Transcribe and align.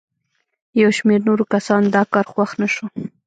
یو 0.81 0.89
شمېر 0.97 1.19
نورو 1.27 1.45
کسانو 1.53 1.91
دا 1.95 2.01
کار 2.13 2.25
خوښ 2.33 2.51
نه 2.61 2.67
شو. 2.73 2.85